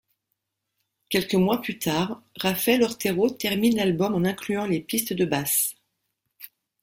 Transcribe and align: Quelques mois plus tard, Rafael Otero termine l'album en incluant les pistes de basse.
Quelques 1.09 1.35
mois 1.35 1.61
plus 1.61 1.77
tard, 1.77 2.23
Rafael 2.37 2.83
Otero 2.83 3.29
termine 3.29 3.75
l'album 3.77 4.15
en 4.15 4.25
incluant 4.27 4.65
les 4.65 4.79
pistes 4.81 5.13
de 5.13 5.25
basse. 5.25 5.75